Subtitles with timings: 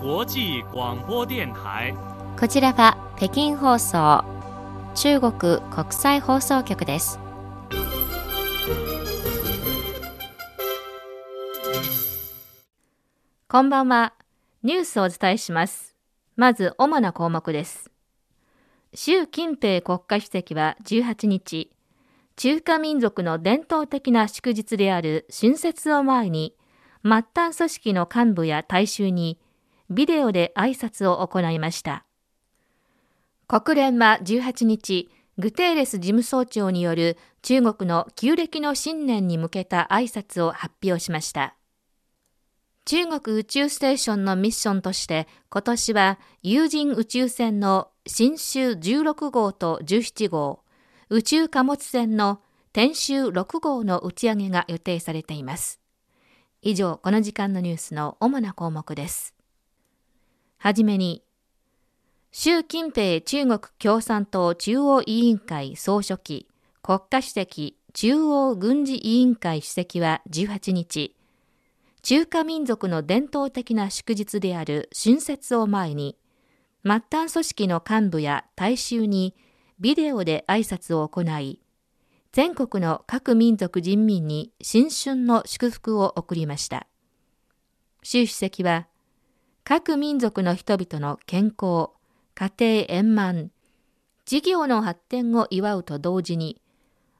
[0.00, 1.92] 際广播電台。
[2.38, 4.24] こちらは北京放送
[4.94, 7.18] 中国国際放送局です。
[13.48, 14.14] こんばんは。
[14.62, 15.96] ニュースをお伝えします。
[16.36, 17.90] まず主な項目です。
[18.94, 21.72] 習近平国家主席は18日
[22.36, 26.54] 中華民族の伝統的な祝日である春節を前に
[27.02, 29.40] 末端組織の幹部や大衆に
[29.90, 32.04] ビデオで挨拶を行いました。
[33.46, 41.54] 国連は18日、グテーレス事務総長による中国の旧暦の新年に向けた挨拶を発表しました。
[42.84, 50.60] 中国宇宙ステーションのミッションとして今年は有人宇宙船の新州16号と17号、
[51.08, 52.40] 宇宙貨物船の
[52.72, 55.80] 天舟6号の打ち上げが予定されています。
[56.62, 59.37] 以上、この時間のニュースの主な項目です。
[60.60, 61.22] はじめに、
[62.32, 66.48] 習近平中国共産党中央委員会総書記、
[66.82, 71.14] 国家主席中央軍事委員会主席は18日、
[72.02, 76.18] 中華民族の伝統的な祝日である春節を前に、
[76.84, 79.36] 末端組織の幹部や大衆に
[79.78, 81.60] ビデオで挨拶を行い、
[82.32, 86.88] 全国の各民族人民に新春の祝福を送りました。
[88.02, 88.88] 習主席は、
[89.70, 91.90] 各民族の人々の健康、
[92.34, 93.50] 家庭円満、
[94.24, 96.62] 事業の発展を祝うと同時に、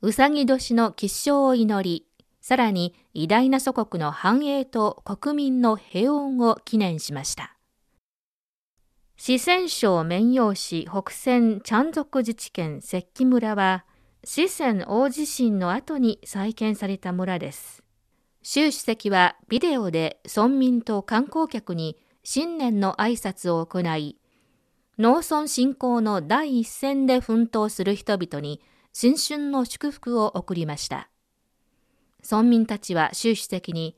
[0.00, 2.06] うさぎ年の吉祥を祈り、
[2.40, 7.58] さらに偉大な祖国の繁栄と国民の平穏を記念しました。
[9.18, 13.84] 四川省綿陽市北線チャン族自治県石器村は、
[14.24, 17.82] 四川大地震の後に再建された村です。
[18.42, 21.98] 習主席はビデオで村民と観光客に
[22.32, 24.16] 新年の挨拶を行い、
[25.00, 28.60] 農村振興の第一線で奮闘する人々に
[28.92, 31.10] 新春の祝福を送りました。
[32.22, 33.96] 村民たちは習主席に、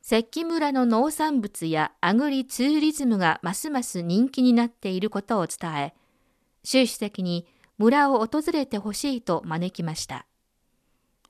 [0.00, 5.94] 石器村の農産物やアグリツーリズムがますます人気になっていることを伝え、
[6.62, 7.48] 習主席に
[7.78, 10.24] 村を訪れてほしいと招きました。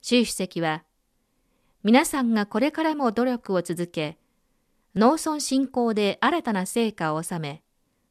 [0.03, 0.83] 習主席は、
[1.81, 4.19] 皆さんがこれからも努力を続け、
[4.97, 7.61] 農村振興で新たな成果を収め、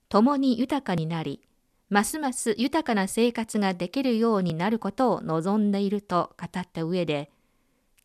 [0.09, 1.43] 共に豊かになり、
[1.91, 7.33] ますます豊かな生活ができるようになることを望んでいると語った上で、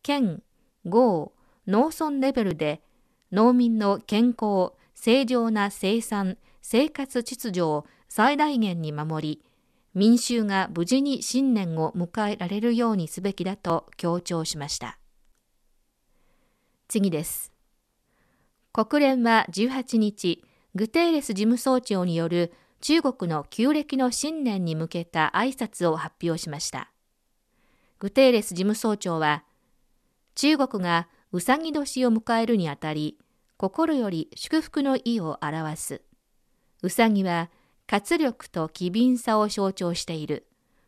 [0.02, 0.42] 県、
[0.84, 1.32] 豪、
[1.68, 2.82] 農村レベルで
[3.30, 9.44] 農民の健康、正常な生産、生活秩序を最大限に守り、
[9.94, 14.98] 民衆が無事に新年を迎えられるようにすべきだと強調しました。
[16.88, 17.51] 次です。
[18.74, 20.42] 国連は18日、
[20.74, 26.90] グテーレス事務総長による中国の旧暦の新年に向けた挨拶を発表しました。
[27.98, 29.44] グテーレス事務総長は、
[30.34, 33.18] 中国がうさぎ年を迎えるにあたり、
[33.58, 36.00] 心より祝福の意を表す。
[36.80, 37.50] うさぎは
[37.86, 40.46] 活力と機敏さを象徴している。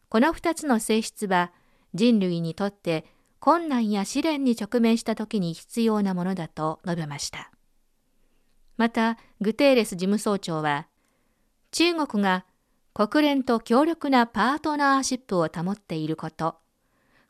[0.09, 1.53] この二つの性質は
[1.93, 3.05] 人類にとって
[3.41, 7.54] 困難や試練に直面した時に必要なものだと述べました。
[8.77, 10.89] また、グテーレス事務総長は、
[11.71, 12.45] 中国が
[12.93, 16.57] 国連と強力なパートナーシップを保っていること、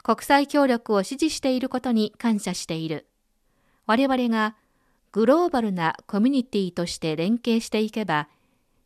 [0.03, 3.07] 国際協力を支持していることに感謝している。
[3.87, 4.57] 我々が
[5.13, 8.29] グローバルなコミュニティとして連携していけば、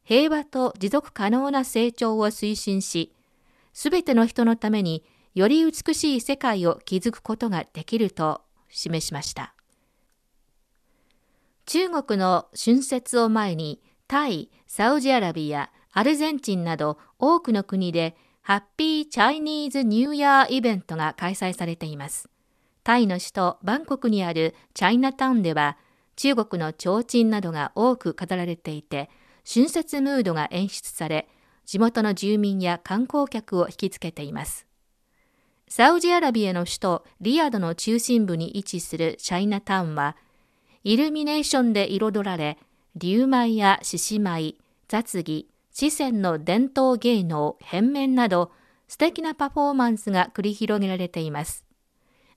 [0.05, 3.13] 平和と持続可能な成長を推進し、
[3.73, 5.05] すべての人のために
[5.35, 9.55] より美しい世界を築くことができると示しました。
[11.69, 22.31] 中国の春節を前にタイ、サウジアラビア、アルゼンチンなど多くの国でハッピーチャイニーズニューイヤーイベントが開催されています。
[22.85, 25.77] タイの首都バンコクにあるチャイナタウンでは
[26.17, 29.11] 中国の提灯などが多く飾られていて
[29.47, 31.29] 春節ムードが演出され、
[31.67, 34.67] 地元の住民や観光客を引きつけています。
[35.69, 40.17] サウジアラビアの首都リヤドの中心部に位置するチャイナタウンは、
[40.85, 42.59] イルミネーションで彩られ、
[42.97, 44.59] 竜舞や獅子舞、
[44.89, 48.51] 雑技、四川の伝統芸能、変面など、
[48.89, 51.65] 素敵なパフォーマンスが繰り広げられています。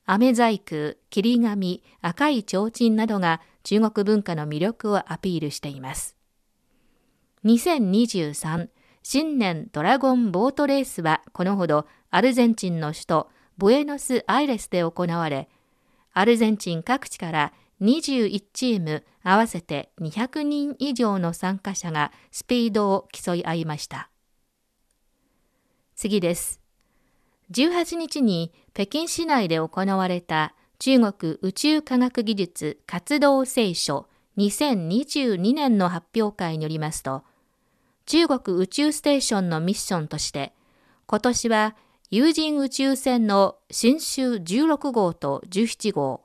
[0.04, 6.16] 飴細工、切り紙、赤い提灯などが中国文化の魅力をアピールしています。
[7.44, 8.68] 2023
[9.02, 15.48] 新年ドラゴンボートレースはこのほどアルゼンチンの首都ブエノスアイレスで行われ、
[16.12, 24.08] アルゼンチン各地から21チーム合わせて200人以上の参加者がスピードを競い合いました。
[25.96, 26.60] 次です。
[27.50, 34.08] 18日に北京市内で行われた中国宇宙科学技術活動聖書
[34.38, 37.22] 2022年の発表会によりますと、
[38.06, 40.52] 中国宇宙ステーションのミッションとして、
[41.06, 41.76] 今年は
[42.10, 46.22] 有人宇宙船の新州16号と17号、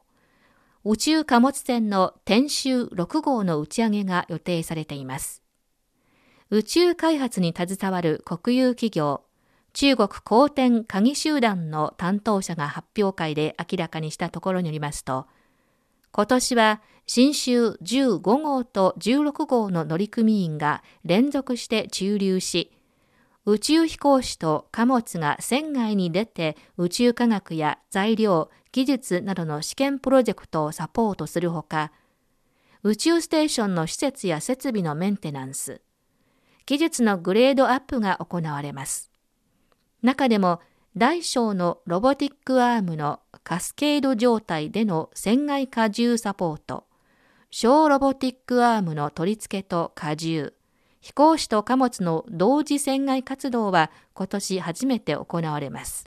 [0.89, 5.43] 宇宙貨物船の天舟6号の打ち上げが予定されています。
[6.49, 9.25] 宇宙開発に携わる国有企業、
[9.73, 15.27] 中国公天科技集団の担当者が発表会で明らかにしたところによりますと、
[16.13, 22.71] 今年は新州15号と16号の乗組員が連続して駐留し、
[23.45, 31.91] 宇宙飛行士と貨物が船外に出て宇宙科学や材料、技術などの試験プロジェクトをサポートするほか、
[32.83, 35.81] 宇宙ステーションの施設や設備のメンテナンス、
[36.67, 39.09] 技術のグレードアップが行われます。
[40.03, 40.61] 中でも
[40.95, 46.83] 大小のロボティックアームのカスケード状態での船外荷重サポート、
[47.49, 50.53] 小ロボティックアームの取り付けと荷重、
[51.01, 56.05] 飛行士と貨物の同時船外活動は今年初めて行われます。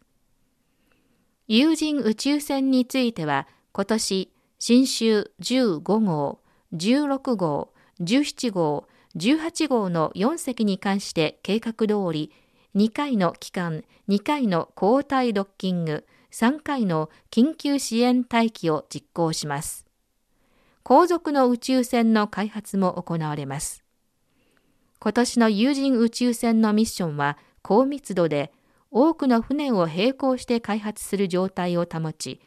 [1.53, 6.39] 有人宇宙船については今年新州15号、
[6.73, 8.87] 16号、17号、
[9.17, 12.31] 18号の4隻に関して計画通り
[12.77, 19.85] 2回の期間、2回の交代ドッキング、3回の緊急支援待機を実行します。
[20.85, 23.83] 後続の宇宙船の開発も行われます。
[25.01, 28.53] 今年の有人宇宙船のミッションは高密度で
[28.93, 32.41] 多くの船を並行して開発する状態を保ち、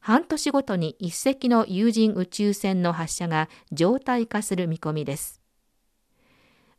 [0.00, 5.40] 半年ごとに一隻の有人宇宙船の発射が常態化する見込みです。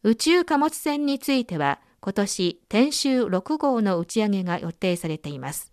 [0.01, 5.71] 宇宙貨物船については、今年天舟6号の打ち上げが予定されています。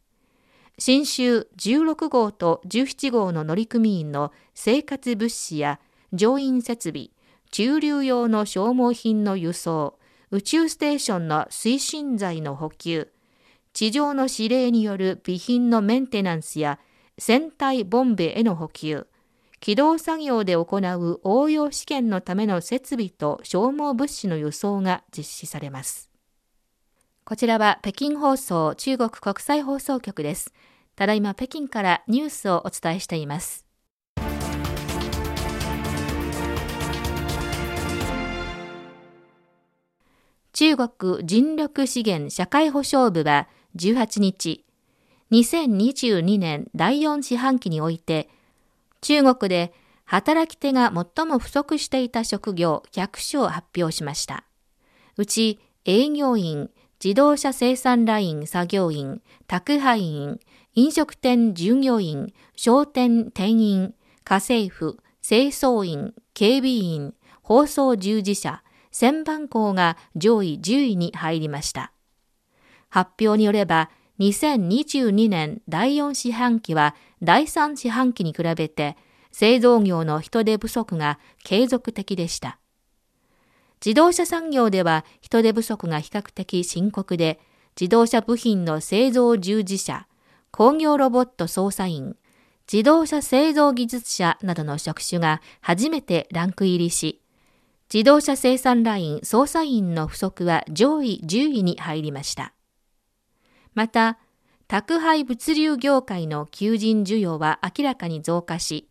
[0.78, 5.80] 新州16号と17号の乗組員の生活物資や
[6.12, 7.08] 乗員設備、
[7.50, 9.98] 駐留用の消耗品の輸送、
[10.30, 13.10] 宇宙ステーションの推進剤の補給、
[13.72, 16.78] 地上の指令による備品のメンテナンスや
[17.18, 19.06] 船体ボンベへの補給、
[19.60, 26.10] 起動作業で行う応用試験のための設備と消耗物資の輸送が実施されます。
[27.24, 30.52] こちらは北京放送中国国際放送局です。
[30.96, 33.66] ただいま北京からニュースをお伝えしています。
[40.52, 44.64] 中国人力資源社会保障部は18日、
[45.30, 48.28] 2022年第4四半期において、
[49.00, 49.72] 中国で
[50.04, 54.44] 働き手が最も不足していた職業100種を発表しました。
[55.16, 56.70] うち営業員、
[57.02, 60.40] 自動車生産ライン作業員、宅配員、
[60.74, 71.92] 飲食店従業員、商店店員、家政婦、清掃員、警備員、放送従事者、千番校が上位10位に入りました。
[72.90, 78.98] 発表によれば、2022年第4四半期は第3四半期に比べて
[79.32, 82.58] 製造業の人手不足が継続的でした。
[83.84, 87.40] 自動車産業では人手不足が比較的深刻で、
[87.80, 90.06] 自動車部品の製造従事者、
[90.50, 92.16] 工業ロボット操作員、
[92.70, 97.22] 自動車製造技術者などの職種が初めてランク入りし、
[97.92, 102.52] 自動車生産ライン操作員の不足は上位10位に入りました。
[103.74, 104.18] また、
[104.68, 108.88] 宅配物流業界の求人需要は明らかに増加し、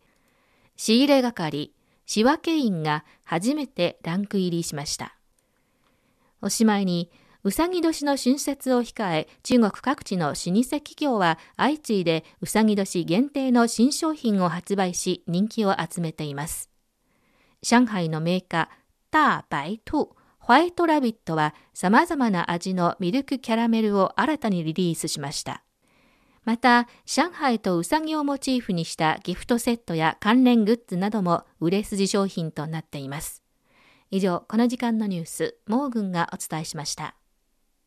[0.76, 1.72] 仕入れ係、
[2.06, 5.16] 仕分け員が初めてランク入りしました。
[6.42, 7.10] おしまいに、
[7.42, 16.68] うさぎ年の春節を控え、中国各地の老舗企業は相次いでうさぎ年限定の新商品を発売し人気を集めています。
[17.62, 18.68] 上海のメーカー、
[19.10, 20.19] ターバイトゥ、
[20.50, 25.62] ホワイトラビットは様々な味のミルクキャラメルを新たにリリースしました。
[26.44, 33.44] また、上海とうさぎをモチーフにしたギフトセットや関連グッズなども売れ筋商品となっています。
[34.10, 37.14] 以上、この時間のニュース、モーグンがお伝えしました。